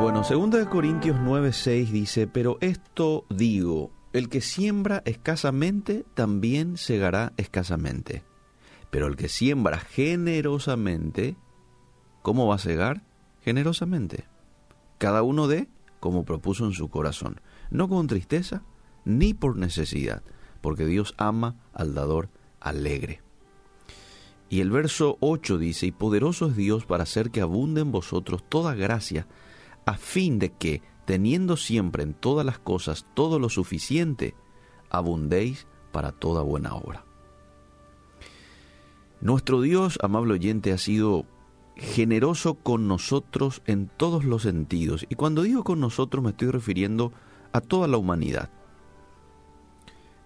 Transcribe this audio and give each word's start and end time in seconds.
Bueno, 0.00 0.22
2 0.22 0.66
Corintios 0.68 1.18
9:6 1.18 1.90
dice, 1.90 2.26
pero 2.26 2.56
esto 2.62 3.26
digo, 3.28 3.90
el 4.14 4.30
que 4.30 4.40
siembra 4.40 5.02
escasamente 5.04 6.06
también 6.14 6.78
segará 6.78 7.34
escasamente, 7.36 8.24
pero 8.88 9.08
el 9.08 9.16
que 9.16 9.28
siembra 9.28 9.78
generosamente, 9.78 11.36
¿cómo 12.22 12.46
va 12.46 12.54
a 12.54 12.58
segar? 12.58 13.02
Generosamente. 13.42 14.24
Cada 14.96 15.22
uno 15.22 15.48
de 15.48 15.68
como 16.00 16.24
propuso 16.24 16.64
en 16.64 16.72
su 16.72 16.88
corazón, 16.88 17.42
no 17.70 17.90
con 17.90 18.06
tristeza 18.06 18.62
ni 19.04 19.34
por 19.34 19.56
necesidad, 19.56 20.22
porque 20.62 20.86
Dios 20.86 21.14
ama 21.18 21.56
al 21.74 21.92
dador 21.94 22.30
alegre. 22.58 23.20
Y 24.48 24.62
el 24.62 24.70
verso 24.70 25.18
8 25.20 25.58
dice, 25.58 25.86
y 25.88 25.92
poderoso 25.92 26.46
es 26.46 26.56
Dios 26.56 26.86
para 26.86 27.02
hacer 27.02 27.30
que 27.30 27.42
abunde 27.42 27.82
en 27.82 27.92
vosotros 27.92 28.42
toda 28.48 28.74
gracia, 28.74 29.26
a 29.90 29.94
fin 29.94 30.38
de 30.38 30.52
que, 30.52 30.82
teniendo 31.04 31.56
siempre 31.56 32.04
en 32.04 32.14
todas 32.14 32.46
las 32.46 32.60
cosas 32.60 33.06
todo 33.14 33.40
lo 33.40 33.48
suficiente, 33.48 34.36
abundéis 34.88 35.66
para 35.90 36.12
toda 36.12 36.42
buena 36.42 36.76
obra. 36.76 37.04
Nuestro 39.20 39.60
Dios, 39.62 39.98
amable 40.00 40.34
oyente, 40.34 40.72
ha 40.72 40.78
sido 40.78 41.26
generoso 41.74 42.54
con 42.54 42.86
nosotros 42.86 43.62
en 43.66 43.88
todos 43.88 44.24
los 44.24 44.42
sentidos. 44.42 45.06
Y 45.08 45.16
cuando 45.16 45.42
digo 45.42 45.64
con 45.64 45.80
nosotros 45.80 46.22
me 46.22 46.30
estoy 46.30 46.52
refiriendo 46.52 47.12
a 47.52 47.60
toda 47.60 47.88
la 47.88 47.96
humanidad. 47.96 48.48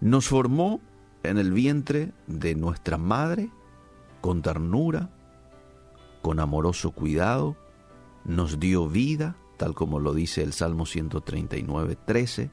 Nos 0.02 0.28
formó 0.28 0.80
en 1.22 1.38
el 1.38 1.52
vientre 1.52 2.12
de 2.26 2.54
nuestra 2.54 2.98
madre 2.98 3.48
con 4.20 4.42
ternura, 4.42 5.08
con 6.20 6.38
amoroso 6.38 6.90
cuidado, 6.90 7.56
nos 8.26 8.60
dio 8.60 8.88
vida, 8.88 9.36
tal 9.56 9.74
como 9.74 10.00
lo 10.00 10.14
dice 10.14 10.42
el 10.42 10.52
Salmo 10.52 10.86
139, 10.86 11.96
13, 12.06 12.50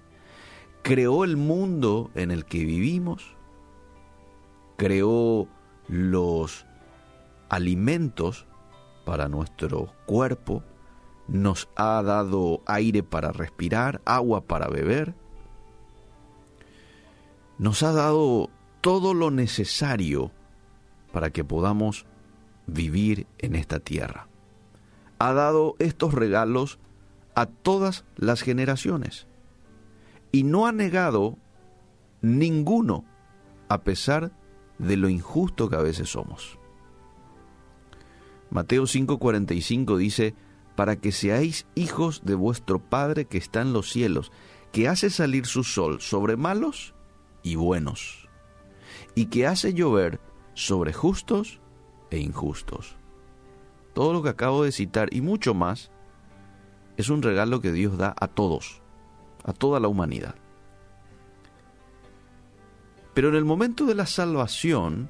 creó 0.82 1.24
el 1.24 1.38
mundo 1.38 2.12
en 2.16 2.32
el 2.32 2.46
que 2.46 2.66
vivimos, 2.66 3.36
creó 4.78 5.48
los 5.88 6.66
alimentos 7.50 8.46
para 9.06 9.28
nuestro 9.28 9.94
cuerpo, 10.06 10.64
nos 11.28 11.70
ha 11.76 12.02
dado 12.04 12.62
aire 12.66 13.04
para 13.04 13.32
respirar, 13.32 14.02
agua 14.06 14.42
para 14.42 14.68
beber, 14.68 15.14
nos 17.58 17.84
ha 17.84 17.92
dado 17.92 18.50
todo 18.82 19.14
lo 19.14 19.32
necesario 19.32 20.32
para 21.12 21.30
que 21.30 21.44
podamos 21.44 22.06
vivir 22.68 23.28
en 23.38 23.56
esta 23.56 23.80
tierra. 23.80 24.28
Ha 25.20 25.34
dado 25.34 25.76
estos 25.80 26.14
regalos 26.14 26.80
a 27.36 27.46
todas 27.46 28.06
las 28.16 28.42
generaciones 28.42 29.28
y 30.32 30.44
no 30.44 30.68
ha 30.68 30.72
negado 30.72 31.38
ninguno 32.22 33.06
a 33.70 33.82
pesar 33.82 34.32
de 34.78 34.98
lo 34.98 35.10
injusto 35.10 35.70
que 35.70 35.76
a 35.76 35.82
veces 35.82 36.10
somos. 36.10 36.58
Mateo 38.50 38.84
5:45 38.84 39.98
dice, 39.98 40.36
para 40.76 40.96
que 40.98 41.12
seáis 41.12 41.68
hijos 41.76 42.22
de 42.26 42.36
vuestro 42.36 42.80
Padre 42.80 43.26
que 43.26 43.38
está 43.38 43.62
en 43.62 43.74
los 43.74 43.92
cielos, 43.92 44.32
que 44.72 44.88
hace 44.88 45.10
salir 45.10 45.46
su 45.46 45.64
sol 45.64 46.02
sobre 46.02 46.38
malos 46.38 46.94
y 47.44 47.56
buenos, 47.56 48.30
y 49.16 49.28
que 49.28 49.48
hace 49.48 49.74
llover 49.74 50.20
sobre 50.54 50.94
justos 50.94 51.60
e 52.10 52.20
injustos. 52.20 52.98
Todo 53.94 54.14
lo 54.14 54.24
que 54.24 54.30
acabo 54.30 54.64
de 54.64 54.72
citar 54.72 55.14
y 55.14 55.22
mucho 55.22 55.54
más 55.54 55.92
es 56.98 57.10
un 57.10 57.22
regalo 57.22 57.62
que 57.62 57.72
Dios 57.72 57.98
da 57.98 58.14
a 58.20 58.28
todos, 58.28 58.82
a 59.44 59.54
toda 59.54 59.80
la 59.80 59.88
humanidad. 59.88 60.36
Pero 63.14 63.30
en 63.30 63.36
el 63.36 63.46
momento 63.46 63.86
de 63.86 63.96
la 63.96 64.06
salvación, 64.06 65.10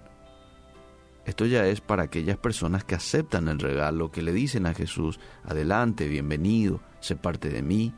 esto 1.26 1.46
ya 1.46 1.68
es 1.68 1.82
para 1.82 2.04
aquellas 2.04 2.38
personas 2.38 2.84
que 2.84 2.96
aceptan 2.96 3.48
el 3.48 3.60
regalo, 3.60 4.12
que 4.12 4.24
le 4.24 4.32
dicen 4.32 4.66
a 4.66 4.74
Jesús, 4.74 5.20
adelante, 5.44 6.08
bienvenido, 6.08 6.82
sé 7.00 7.16
parte 7.16 7.50
de 7.50 7.62
mí. 7.62 7.94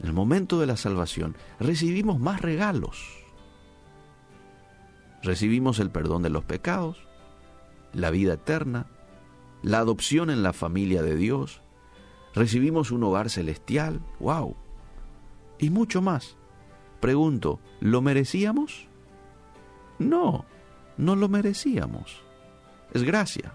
En 0.00 0.06
el 0.06 0.12
momento 0.14 0.58
de 0.58 0.66
la 0.66 0.76
salvación 0.76 1.36
recibimos 1.58 2.18
más 2.18 2.40
regalos. 2.40 3.20
Recibimos 5.22 5.80
el 5.80 5.90
perdón 5.90 6.22
de 6.22 6.30
los 6.30 6.44
pecados, 6.44 7.06
la 7.92 8.10
vida 8.10 8.34
eterna, 8.34 8.86
la 9.62 9.80
adopción 9.80 10.30
en 10.30 10.42
la 10.42 10.54
familia 10.54 11.02
de 11.02 11.16
Dios, 11.16 11.60
recibimos 12.34 12.90
un 12.90 13.02
hogar 13.04 13.30
celestial, 13.30 14.00
wow, 14.18 14.56
y 15.58 15.70
mucho 15.70 16.02
más. 16.02 16.36
Pregunto, 17.00 17.60
¿lo 17.80 18.02
merecíamos? 18.02 18.88
No, 19.98 20.44
no 20.96 21.16
lo 21.16 21.28
merecíamos 21.28 22.22
es 22.92 23.02
gracia. 23.02 23.54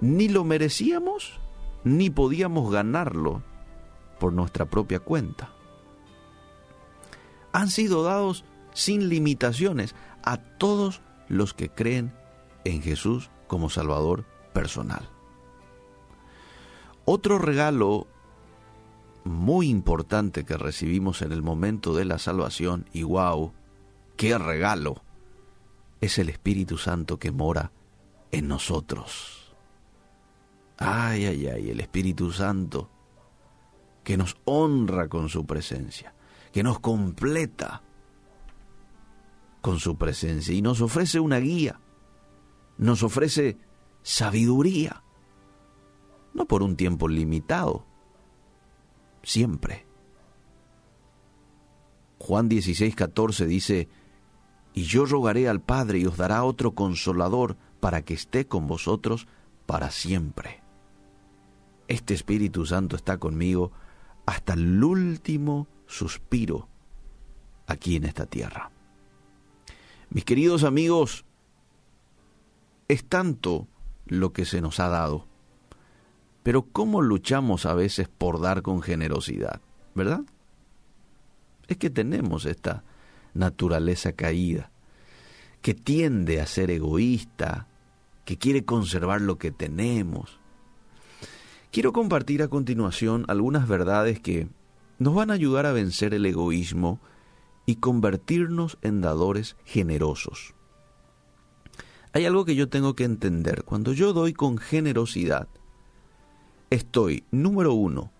Ni 0.00 0.28
lo 0.28 0.44
merecíamos, 0.44 1.40
ni 1.84 2.10
podíamos 2.10 2.72
ganarlo 2.72 3.42
por 4.18 4.32
nuestra 4.32 4.66
propia 4.66 5.00
cuenta. 5.00 5.52
Han 7.52 7.68
sido 7.68 8.02
dados 8.02 8.44
sin 8.72 9.08
limitaciones 9.08 9.94
a 10.22 10.36
todos 10.36 11.02
los 11.28 11.54
que 11.54 11.68
creen 11.68 12.12
en 12.64 12.82
Jesús 12.82 13.30
como 13.46 13.70
Salvador 13.70 14.24
personal. 14.52 15.08
Otro 17.12 17.40
regalo 17.40 18.06
muy 19.24 19.68
importante 19.68 20.44
que 20.44 20.56
recibimos 20.56 21.22
en 21.22 21.32
el 21.32 21.42
momento 21.42 21.92
de 21.92 22.04
la 22.04 22.20
salvación, 22.20 22.88
y 22.92 23.02
wow, 23.02 23.52
qué 24.16 24.38
regalo, 24.38 25.02
es 26.00 26.20
el 26.20 26.28
Espíritu 26.28 26.78
Santo 26.78 27.18
que 27.18 27.32
mora 27.32 27.72
en 28.30 28.46
nosotros. 28.46 29.56
Ay, 30.76 31.24
ay, 31.24 31.48
ay, 31.48 31.70
el 31.70 31.80
Espíritu 31.80 32.30
Santo 32.30 32.88
que 34.04 34.16
nos 34.16 34.36
honra 34.44 35.08
con 35.08 35.28
su 35.28 35.44
presencia, 35.46 36.14
que 36.52 36.62
nos 36.62 36.78
completa 36.78 37.82
con 39.60 39.80
su 39.80 39.98
presencia 39.98 40.54
y 40.54 40.62
nos 40.62 40.80
ofrece 40.80 41.18
una 41.18 41.40
guía, 41.40 41.80
nos 42.78 43.02
ofrece 43.02 43.58
sabiduría, 44.04 45.02
no 46.34 46.46
por 46.46 46.62
un 46.62 46.76
tiempo 46.76 47.08
limitado, 47.08 47.84
siempre. 49.22 49.86
Juan 52.18 52.48
16, 52.48 52.94
14 52.94 53.46
dice, 53.46 53.88
y 54.72 54.82
yo 54.84 55.06
rogaré 55.06 55.48
al 55.48 55.60
Padre 55.60 55.98
y 55.98 56.06
os 56.06 56.16
dará 56.16 56.44
otro 56.44 56.74
consolador 56.74 57.56
para 57.80 58.02
que 58.02 58.14
esté 58.14 58.46
con 58.46 58.66
vosotros 58.66 59.26
para 59.66 59.90
siempre. 59.90 60.62
Este 61.88 62.14
Espíritu 62.14 62.66
Santo 62.66 62.94
está 62.94 63.18
conmigo 63.18 63.72
hasta 64.26 64.52
el 64.52 64.82
último 64.84 65.66
suspiro 65.86 66.68
aquí 67.66 67.96
en 67.96 68.04
esta 68.04 68.26
tierra. 68.26 68.70
Mis 70.10 70.24
queridos 70.24 70.64
amigos, 70.64 71.24
es 72.88 73.04
tanto 73.04 73.68
lo 74.06 74.32
que 74.32 74.44
se 74.44 74.60
nos 74.60 74.80
ha 74.80 74.88
dado, 74.88 75.26
pero 76.42 76.62
¿cómo 76.62 77.02
luchamos 77.02 77.66
a 77.66 77.74
veces 77.74 78.08
por 78.08 78.40
dar 78.40 78.62
con 78.62 78.82
generosidad? 78.82 79.60
¿Verdad? 79.94 80.20
Es 81.68 81.76
que 81.76 81.90
tenemos 81.90 82.46
esta 82.46 82.84
naturaleza 83.34 84.12
caída, 84.12 84.70
que 85.62 85.74
tiende 85.74 86.40
a 86.40 86.46
ser 86.46 86.70
egoísta, 86.70 87.66
que 88.24 88.38
quiere 88.38 88.64
conservar 88.64 89.20
lo 89.20 89.38
que 89.38 89.50
tenemos. 89.50 90.38
Quiero 91.70 91.92
compartir 91.92 92.42
a 92.42 92.48
continuación 92.48 93.24
algunas 93.28 93.68
verdades 93.68 94.20
que 94.20 94.48
nos 94.98 95.14
van 95.14 95.30
a 95.30 95.34
ayudar 95.34 95.66
a 95.66 95.72
vencer 95.72 96.14
el 96.14 96.26
egoísmo 96.26 97.00
y 97.66 97.76
convertirnos 97.76 98.78
en 98.82 99.00
dadores 99.00 99.56
generosos. 99.64 100.54
Hay 102.12 102.26
algo 102.26 102.44
que 102.44 102.56
yo 102.56 102.68
tengo 102.68 102.96
que 102.96 103.04
entender. 103.04 103.62
Cuando 103.64 103.92
yo 103.92 104.12
doy 104.12 104.32
con 104.32 104.58
generosidad, 104.58 105.48
estoy, 106.70 107.24
número 107.30 107.74
uno, 107.74 108.12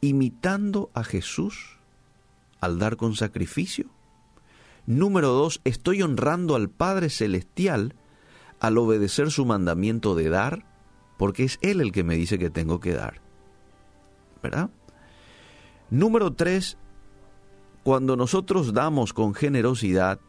imitando 0.00 0.90
a 0.94 1.04
Jesús 1.04 1.78
al 2.60 2.78
dar 2.78 2.96
con 2.96 3.14
sacrificio. 3.14 3.86
Número 4.86 5.28
dos, 5.28 5.60
estoy 5.64 6.02
honrando 6.02 6.54
al 6.54 6.70
Padre 6.70 7.10
Celestial 7.10 7.94
al 8.60 8.78
obedecer 8.78 9.30
su 9.30 9.44
mandamiento 9.44 10.14
de 10.14 10.30
dar, 10.30 10.64
porque 11.18 11.44
es 11.44 11.58
Él 11.60 11.80
el 11.80 11.92
que 11.92 12.04
me 12.04 12.16
dice 12.16 12.38
que 12.38 12.50
tengo 12.50 12.80
que 12.80 12.94
dar. 12.94 13.20
¿Verdad? 14.42 14.70
Número 15.90 16.32
tres, 16.32 16.78
cuando 17.82 18.16
nosotros 18.16 18.72
damos 18.72 19.12
con 19.12 19.34
generosidad, 19.34 20.20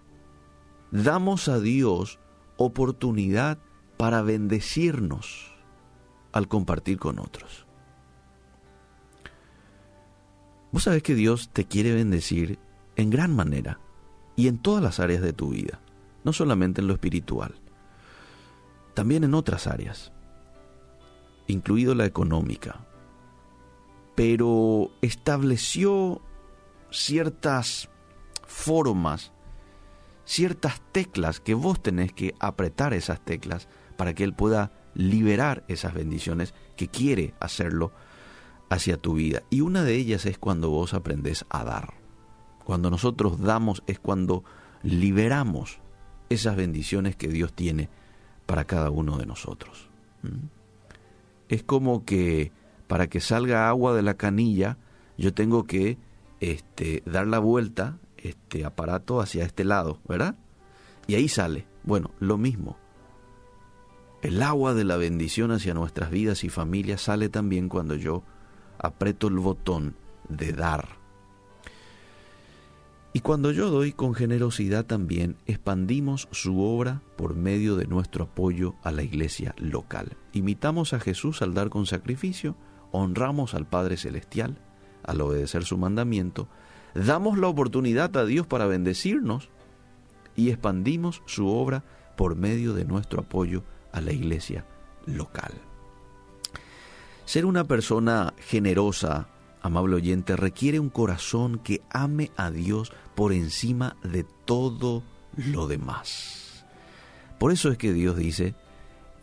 damos 0.92 1.48
a 1.48 1.60
Dios 1.60 2.20
oportunidad 2.58 3.60
para 3.98 4.22
bendecirnos 4.22 5.56
al 6.38 6.48
compartir 6.48 6.98
con 6.98 7.19
otros. 7.19 7.66
Vos 10.72 10.84
sabés 10.84 11.04
que 11.04 11.16
Dios 11.16 11.50
te 11.51 11.66
quiere 11.66 11.94
bendecir 11.94 12.60
en 12.95 13.10
gran 13.10 13.36
manera 13.36 13.80
y 14.36 14.48
en 14.48 14.60
todas 14.60 14.84
las 14.84 15.00
áreas 15.00 15.22
de 15.22 15.34
tu 15.34 15.50
vida, 15.50 15.80
no 16.24 16.34
solamente 16.34 16.81
en 16.81 16.88
lo 16.88 16.94
espiritual, 16.94 17.56
también 18.94 19.24
en 19.24 19.34
otras 19.34 19.68
áreas, 19.68 20.12
incluido 21.48 21.95
la 21.95 22.06
económica. 22.06 22.86
Pero 24.16 24.92
estableció 25.01 26.22
ciertas 26.92 27.89
formas, 28.45 29.31
ciertas 30.25 30.81
teclas 30.92 31.39
que 31.39 31.54
vos 31.54 31.81
tenés 31.81 32.12
que 32.12 32.36
apretar 32.39 32.94
esas 32.94 33.24
teclas 33.24 33.68
para 33.95 34.13
que 34.13 34.24
Él 34.24 34.34
pueda 34.34 34.72
liberar 34.98 35.64
esas 35.68 35.94
bendiciones 35.94 36.56
que 36.76 36.88
quiere 36.88 37.36
hacerlo 37.40 37.92
hacia 38.68 38.98
tu 38.98 39.14
vida. 39.14 39.44
Y 39.52 39.62
una 39.62 39.84
de 39.84 39.96
ellas 39.96 40.26
es 40.26 40.40
cuando 40.40 40.72
vos 40.72 40.96
aprendés 40.96 41.46
a 41.50 41.64
dar. 41.64 41.94
Cuando 42.66 42.90
nosotros 42.90 43.40
damos 43.40 43.84
es 43.86 44.00
cuando 44.00 44.44
liberamos 44.82 45.80
esas 46.30 46.56
bendiciones 46.56 47.16
que 47.16 47.28
Dios 47.28 47.54
tiene 47.54 47.90
para 48.48 48.66
cada 48.66 48.90
uno 48.90 49.18
de 49.18 49.28
nosotros. 49.28 49.90
¿Mm? 50.24 50.48
Es 51.50 51.64
como 51.64 52.04
que 52.04 52.52
para 52.88 53.08
que 53.08 53.22
salga 53.22 53.70
agua 53.70 53.96
de 53.96 54.02
la 54.02 54.16
canilla, 54.16 54.78
yo 55.18 55.34
tengo 55.34 55.66
que 55.66 56.00
este, 56.40 57.04
dar 57.06 57.28
la 57.28 57.40
vuelta, 57.40 58.00
este 58.18 58.66
aparato 58.66 59.22
hacia 59.22 59.46
este 59.46 59.64
lado, 59.64 60.00
¿verdad? 60.08 60.36
Y 61.06 61.16
ahí 61.16 61.28
sale. 61.28 61.68
Bueno, 61.84 62.12
lo 62.20 62.38
mismo. 62.38 62.78
El 64.22 64.42
agua 64.42 64.74
de 64.74 64.84
la 64.84 64.98
bendición 64.98 65.52
hacia 65.52 65.75
nuestras 65.75 66.10
vidas 66.10 66.44
y 66.44 66.50
familias 66.50 67.02
sale 67.02 67.30
también 67.30 67.69
cuando 67.69 67.96
yo 67.96 68.24
aprieto 68.80 69.28
el 69.28 69.38
botón 69.38 69.96
de 70.28 70.54
dar. 70.54 70.98
Y 73.14 73.22
cuando 73.22 73.52
yo 73.52 73.69
doy 73.69 73.94
con 73.94 74.14
generosidad 74.14 74.86
también 74.86 75.38
expandimos 75.46 76.28
su 76.31 76.62
obra 76.62 77.02
por 77.16 77.36
medio 77.36 77.75
de 77.75 77.86
nuestro 77.86 78.25
apoyo 78.25 78.75
a 78.84 78.92
la 78.92 79.04
iglesia 79.04 79.56
local. 79.58 80.18
Imitamos 80.34 80.94
a 80.94 81.00
Jesús 81.00 81.42
al 81.42 81.54
dar 81.54 81.70
con 81.70 81.86
sacrificio, 81.86 82.56
honramos 82.92 83.54
al 83.54 83.68
Padre 83.68 83.98
Celestial 83.98 84.60
al 85.04 85.22
obedecer 85.22 85.63
su 85.63 85.78
mandamiento, 85.78 86.48
damos 86.94 87.38
la 87.38 87.48
oportunidad 87.48 88.16
a 88.18 88.25
Dios 88.25 88.46
para 88.46 88.66
bendecirnos 88.66 89.50
y 90.36 90.50
expandimos 90.50 91.24
su 91.25 91.48
obra 91.48 91.84
por 92.18 92.36
medio 92.36 92.74
de 92.74 92.86
nuestro 92.86 93.22
apoyo 93.22 93.60
a 93.60 93.76
la 94.02 94.12
iglesia 94.12 94.66
local. 95.06 95.54
Ser 97.26 97.46
una 97.46 97.66
persona 97.66 98.34
generosa, 98.40 99.28
amable 99.62 99.96
oyente, 99.96 100.36
requiere 100.36 100.80
un 100.80 100.90
corazón 100.90 101.60
que 101.60 101.82
ame 101.90 102.32
a 102.38 102.52
Dios 102.52 102.94
por 103.16 103.34
encima 103.34 103.98
de 104.04 104.24
todo 104.46 105.04
lo 105.36 105.68
demás. 105.68 106.66
Por 107.40 107.52
eso 107.52 107.70
es 107.70 107.78
que 107.78 107.94
Dios 107.94 108.16
dice, 108.16 108.56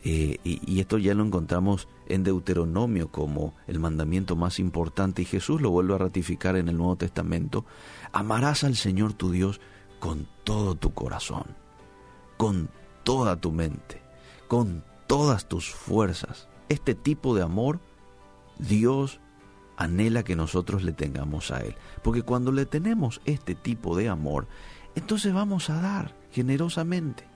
eh, 0.05 0.38
y, 0.44 0.81
esto 0.81 0.99
ya 0.99 1.15
lo 1.15 1.25
encontramos 1.25 1.88
en 2.06 2.25
Deuteronomio 2.25 3.09
como 3.09 3.55
el 3.67 3.79
mandamiento 3.81 4.37
más 4.37 4.59
importante, 4.59 5.23
y 5.23 5.25
Jesús 5.25 5.62
lo 5.62 5.71
vuelve 5.71 5.94
a 5.94 5.99
ratificar 5.99 6.56
en 6.56 6.69
el 6.69 6.76
Nuevo 6.76 6.97
Testamento, 6.97 7.65
amarás 8.12 8.65
al 8.65 8.76
Señor 8.76 9.15
tu 9.15 9.31
Dios 9.31 9.62
con 9.99 10.29
todo 10.44 10.75
tu 10.75 10.93
corazón, 10.93 11.44
con 12.37 12.69
toda 13.03 13.41
tu 13.41 13.50
mente, 13.50 14.03
con 14.49 14.85
todas 15.06 15.49
tus 15.49 15.70
fuerzas. 15.70 16.49
Este 16.69 16.94
tipo 16.94 17.35
de 17.35 17.43
amor, 17.43 17.81
Dios 18.58 19.20
anhela 19.76 20.23
que 20.23 20.37
nosotros 20.37 20.82
le 20.82 20.93
tengamos 20.93 21.50
a 21.50 21.61
Él. 21.61 21.75
Porque 22.02 22.23
cuando 22.23 22.52
le 22.52 22.67
tenemos 22.67 23.20
este 23.25 23.55
tipo 23.55 23.96
de 23.96 24.08
amor, 24.08 24.46
entonces 24.94 25.32
vamos 25.32 25.70
a 25.70 25.81
dar 25.81 26.14
generosamente 26.31 27.35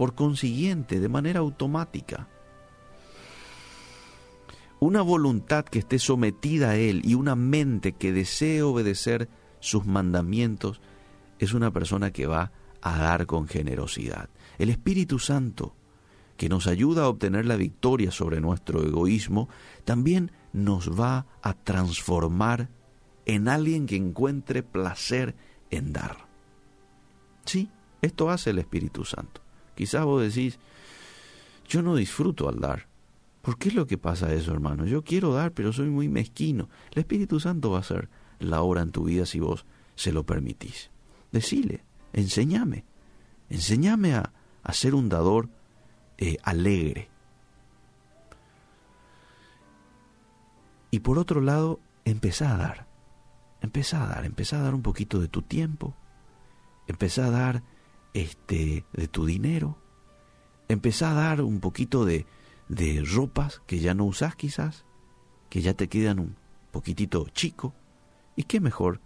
por 0.00 0.14
consiguiente, 0.14 0.98
de 0.98 1.10
manera 1.10 1.40
automática. 1.40 2.26
Una 4.78 5.02
voluntad 5.02 5.66
que 5.66 5.80
esté 5.80 5.98
sometida 5.98 6.70
a 6.70 6.76
Él 6.76 7.02
y 7.04 7.16
una 7.16 7.36
mente 7.36 7.92
que 7.92 8.10
desee 8.10 8.62
obedecer 8.62 9.28
sus 9.58 9.84
mandamientos 9.84 10.80
es 11.38 11.52
una 11.52 11.70
persona 11.70 12.12
que 12.12 12.26
va 12.26 12.50
a 12.82 12.98
dar 12.98 13.26
con 13.26 13.48
generosidad. 13.48 14.28
El 14.58 14.70
Espíritu 14.70 15.18
Santo, 15.18 15.74
que 16.36 16.48
nos 16.48 16.66
ayuda 16.66 17.04
a 17.04 17.08
obtener 17.08 17.46
la 17.46 17.56
victoria 17.56 18.10
sobre 18.10 18.40
nuestro 18.40 18.82
egoísmo, 18.82 19.48
también 19.84 20.32
nos 20.52 20.98
va 20.98 21.26
a 21.42 21.54
transformar 21.54 22.68
en 23.26 23.48
alguien 23.48 23.86
que 23.86 23.96
encuentre 23.96 24.62
placer 24.62 25.34
en 25.70 25.92
dar. 25.92 26.28
Sí, 27.44 27.70
esto 28.02 28.30
hace 28.30 28.50
el 28.50 28.58
Espíritu 28.58 29.04
Santo. 29.04 29.40
Quizás 29.74 30.04
vos 30.04 30.22
decís, 30.22 30.58
yo 31.68 31.82
no 31.82 31.94
disfruto 31.94 32.48
al 32.48 32.60
dar. 32.60 32.88
¿Por 33.42 33.58
qué 33.58 33.68
es 33.68 33.74
lo 33.74 33.86
que 33.86 33.98
pasa 33.98 34.32
eso, 34.34 34.52
hermano? 34.52 34.84
Yo 34.84 35.02
quiero 35.02 35.32
dar, 35.32 35.52
pero 35.52 35.72
soy 35.72 35.88
muy 35.88 36.08
mezquino. 36.08 36.68
El 36.90 37.00
Espíritu 37.00 37.40
Santo 37.40 37.70
va 37.70 37.78
a 37.78 37.80
hacer 37.80 38.08
la 38.38 38.62
obra 38.62 38.82
en 38.82 38.90
tu 38.90 39.04
vida 39.04 39.24
si 39.24 39.40
vos 39.40 39.64
se 39.94 40.12
lo 40.12 40.24
permitís. 40.24 40.90
Decile, 41.32 41.84
enséñame, 42.12 42.84
enséñame 43.48 44.14
a, 44.14 44.32
ser 44.72 44.94
un 44.94 45.08
dador 45.08 45.48
eh, 46.18 46.36
alegre. 46.42 47.08
Y 50.90 51.00
por 51.00 51.18
otro 51.18 51.40
lado, 51.40 51.80
empezá 52.04 52.54
a 52.54 52.56
dar. 52.56 52.86
Empezá 53.60 54.04
a 54.04 54.06
dar, 54.06 54.24
empezá 54.24 54.58
a 54.58 54.62
dar 54.62 54.74
un 54.74 54.82
poquito 54.82 55.20
de 55.20 55.28
tu 55.28 55.42
tiempo. 55.42 55.94
Empezá 56.86 57.26
a 57.26 57.30
dar 57.30 57.62
este, 58.14 58.84
de 58.92 59.08
tu 59.08 59.26
dinero. 59.26 59.76
Empezá 60.68 61.10
a 61.10 61.14
dar 61.14 61.42
un 61.42 61.60
poquito 61.60 62.04
de, 62.04 62.26
de 62.68 63.04
ropas 63.04 63.60
que 63.66 63.80
ya 63.80 63.94
no 63.94 64.04
usás 64.04 64.36
quizás, 64.36 64.84
que 65.48 65.62
ya 65.62 65.74
te 65.74 65.88
quedan 65.88 66.20
un 66.20 66.36
poquitito 66.70 67.26
chico. 67.30 67.74
¿Y 68.36 68.44
qué 68.44 68.60
mejor 68.60 69.00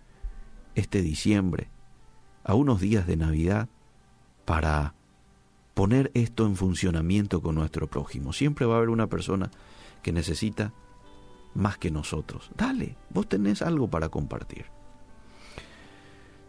este 0.75 1.03
diciembre, 1.03 1.69
a 2.45 2.55
unos 2.55 2.81
días 2.81 3.07
de 3.07 3.17
Navidad, 3.17 3.69
para 4.45 4.95
poner 5.75 6.11
esto 6.15 6.47
en 6.47 6.57
funcionamiento 6.57 7.43
con 7.43 7.55
nuestro 7.57 7.89
prójimo? 7.89 8.33
Siempre 8.33 8.67
va 8.67 8.75
a 8.75 8.77
haber 8.79 8.91
una 8.91 9.09
persona 9.09 9.51
que 10.03 10.13
necesita 10.13 10.73
más 11.55 11.79
que 11.79 11.91
nosotros. 11.91 12.51
Dale, 12.57 12.97
vos 13.11 13.29
tenés 13.29 13.63
algo 13.63 13.89
para 13.89 14.09
compartir. 14.09 14.67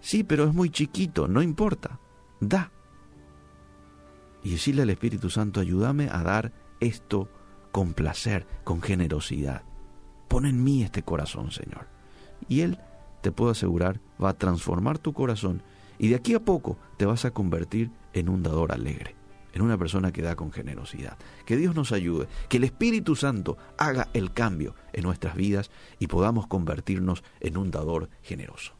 Sí, 0.02 0.24
pero 0.24 0.44
es 0.44 0.54
muy 0.54 0.70
chiquito, 0.70 1.28
no 1.28 1.42
importa 1.42 2.00
da. 2.40 2.72
Y 4.44 4.52
decirle 4.52 4.84
al 4.84 4.90
Espíritu 4.90 5.30
Santo, 5.30 5.60
ayúdame 5.60 6.10
a 6.10 6.22
dar 6.22 6.52
esto 6.80 7.30
con 7.72 7.94
placer, 7.94 8.46
con 8.64 8.82
generosidad. 8.82 9.64
Pon 10.28 10.46
en 10.46 10.64
mí 10.64 10.84
este 10.84 11.04
corazón, 11.04 11.52
Señor. 11.52 11.88
Y 12.48 12.62
Él, 12.62 12.80
te 13.22 13.32
puedo 13.32 13.52
asegurar, 13.52 14.00
va 14.24 14.30
a 14.30 14.38
transformar 14.38 15.00
tu 15.00 15.14
corazón 15.14 15.64
y 15.98 16.10
de 16.10 16.16
aquí 16.16 16.34
a 16.34 16.44
poco 16.44 16.78
te 16.98 17.06
vas 17.06 17.25
a 17.25 17.32
convertir 17.32 17.92
en 18.14 18.30
un 18.30 18.44
dador 18.44 18.72
alegre, 18.72 19.16
en 19.54 19.62
una 19.62 19.78
persona 19.78 20.12
que 20.12 20.22
da 20.22 20.36
con 20.36 20.52
generosidad. 20.52 21.18
Que 21.46 21.58
Dios 21.58 21.75
nos 21.75 21.92
ayude, 21.92 22.28
que 22.50 22.58
el 22.58 22.64
Espíritu 22.64 23.16
Santo 23.16 23.58
haga 23.78 24.10
el 24.14 24.34
cambio 24.34 24.75
en 24.94 25.04
nuestras 25.04 25.36
vidas 25.36 25.72
y 26.00 26.08
podamos 26.08 26.48
convertirnos 26.48 27.24
en 27.40 27.58
un 27.58 27.72
dador 27.72 28.10
generoso. 28.22 28.75